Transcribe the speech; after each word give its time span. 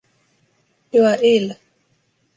You 0.91 1.03
are 1.05 1.21
ill. 1.21 1.55